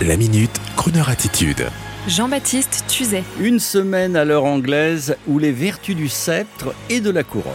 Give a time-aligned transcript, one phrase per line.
[0.00, 1.68] La minute, Kroneur attitude.
[2.08, 3.22] Jean-Baptiste Tuzet.
[3.40, 7.52] Une semaine à l'heure anglaise où les vertus du sceptre et de la couronne.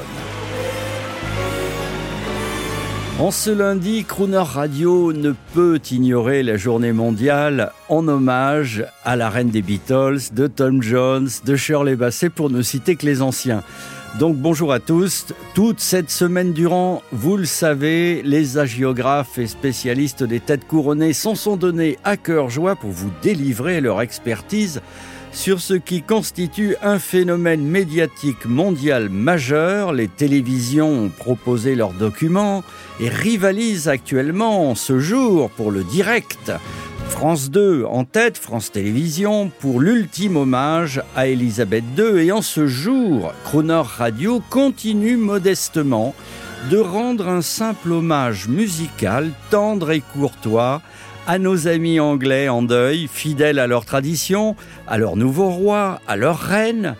[3.20, 9.30] En ce lundi, Crooner Radio ne peut ignorer la journée mondiale en hommage à la
[9.30, 13.64] reine des Beatles, de Tom Jones, de Shirley Bassey, pour ne citer que les anciens.
[14.20, 15.28] Donc bonjour à tous.
[15.54, 21.36] Toute cette semaine durant, vous le savez, les agiographes et spécialistes des têtes couronnées s'en
[21.36, 24.82] sont donnés à cœur joie pour vous délivrer leur expertise
[25.32, 29.94] sur ce qui constitue un phénomène médiatique mondial majeur.
[29.94, 32.64] Les télévisions ont proposé leurs documents
[33.00, 36.52] et rivalisent actuellement ce jour pour le direct.
[37.10, 42.26] France 2 en tête, France Télévisions, pour l'ultime hommage à Elisabeth II.
[42.26, 46.14] Et en ce jour, Croner Radio continue modestement
[46.70, 50.82] de rendre un simple hommage musical tendre et courtois
[51.28, 54.56] à nos amis anglais en deuil, fidèles à leur tradition,
[54.88, 56.96] à leur nouveau roi, à leur reine,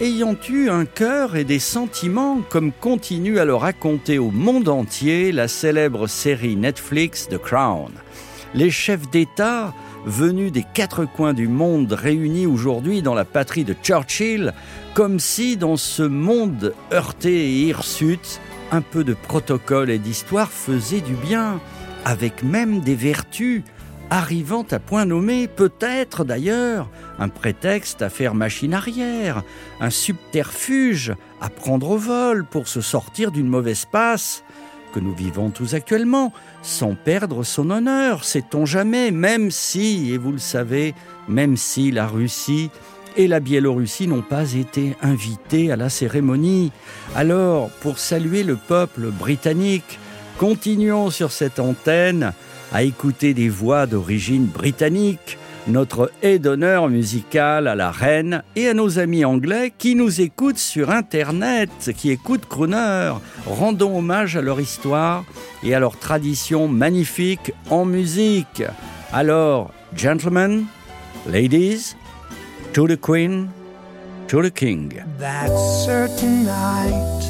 [0.00, 5.32] ayant eu un cœur et des sentiments comme continue à le raconter au monde entier
[5.32, 7.90] la célèbre série Netflix The Crown
[8.54, 9.72] les chefs d'État
[10.04, 14.54] venus des quatre coins du monde réunis aujourd'hui dans la patrie de Churchill,
[14.94, 18.40] comme si dans ce monde heurté et hirsute,
[18.72, 21.60] un peu de protocole et d'histoire faisait du bien,
[22.04, 23.62] avec même des vertus,
[24.08, 29.42] arrivant à point nommé, peut-être d'ailleurs, un prétexte à faire machine arrière,
[29.80, 34.42] un subterfuge à prendre au vol pour se sortir d'une mauvaise passe,
[34.92, 40.32] que nous vivons tous actuellement, sans perdre son honneur, sait-on jamais, même si, et vous
[40.32, 40.94] le savez,
[41.28, 42.70] même si la Russie
[43.16, 46.72] et la Biélorussie n'ont pas été invités à la cérémonie.
[47.14, 49.98] Alors, pour saluer le peuple britannique,
[50.38, 52.32] continuons sur cette antenne
[52.72, 58.74] à écouter des voix d'origine britannique, notre aide d'honneur musical à la reine et à
[58.74, 63.12] nos amis anglais qui nous écoutent sur Internet, qui écoutent Crooner.
[63.46, 65.24] Rendons hommage à leur histoire
[65.62, 68.62] et à leur tradition magnifique en musique.
[69.12, 70.64] Alors, gentlemen,
[71.30, 71.94] ladies,
[72.72, 73.48] to the Queen,
[74.28, 74.92] to the King.
[75.18, 75.50] That
[75.84, 77.22] certain night,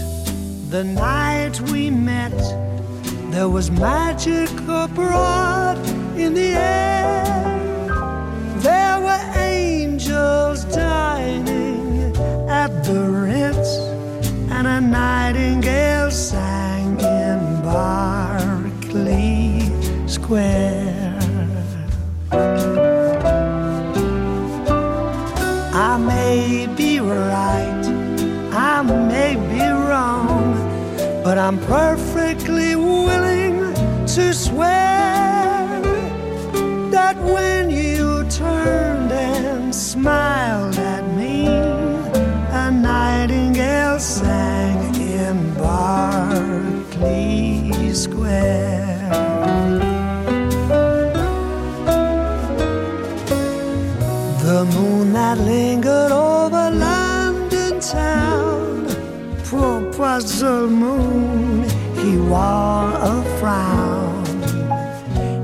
[0.70, 2.36] the night we met,
[3.30, 5.78] there was magic abroad
[6.16, 7.29] in the air.
[20.30, 21.18] Square.
[25.74, 27.84] I may be right,
[28.52, 30.54] I may be wrong,
[31.24, 33.74] but I'm perfectly willing
[34.06, 35.80] to swear
[36.92, 39.69] that when you turned and
[60.20, 61.62] puzzle moon,
[61.96, 64.22] he wore a frown.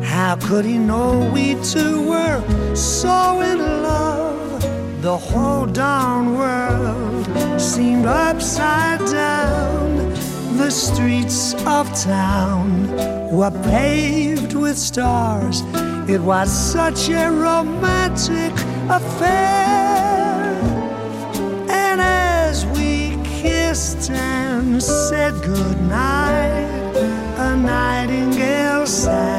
[0.02, 2.42] How could he know we two were
[2.76, 4.60] so in love?
[5.00, 7.24] The whole darn world
[7.58, 10.12] seemed upside down.
[10.58, 12.68] The streets of town
[13.34, 15.62] were paved with stars.
[16.06, 18.52] It was such a romantic
[18.90, 20.25] affair.
[23.76, 26.96] Kissed and said goodnight,
[27.36, 29.35] a nightingale sang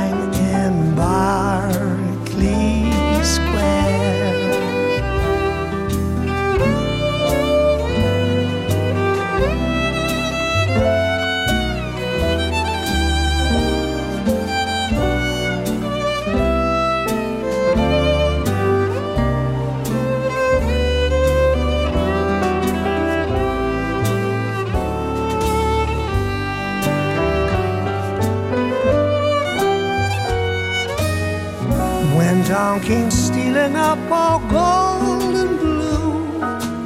[32.45, 36.39] Down King stealing up all gold and blue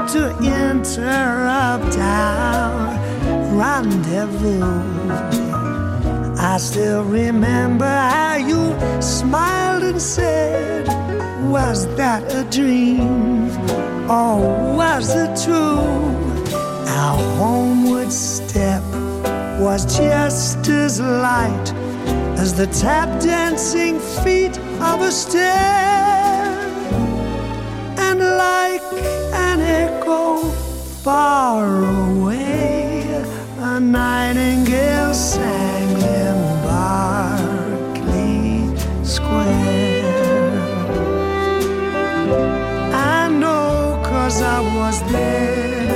[0.08, 2.96] to interrupt our
[3.56, 4.62] rendezvous.
[6.38, 10.88] I still remember how you smiled and said,
[11.50, 13.50] Was that a dream
[14.10, 14.40] or
[14.76, 15.80] was it true?
[16.88, 18.84] Our homeward step
[19.60, 21.74] was just as light
[22.42, 24.51] as the tap dancing feet
[24.82, 26.58] of a stair,
[27.98, 28.82] and like
[29.34, 30.42] an echo
[31.04, 33.24] far away,
[33.60, 35.90] a nightingale sang
[36.20, 38.26] in Berkeley
[39.04, 40.02] Square.
[42.94, 45.92] I know oh, cause I was there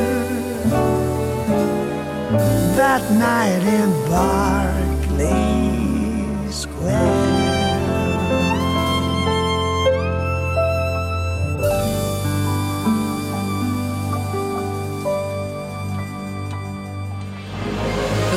[2.77, 5.41] that night in Berkeley
[6.51, 7.24] Square.